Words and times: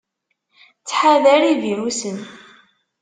Ttḥadar 0.79 1.41
ivirusen! 1.51 2.17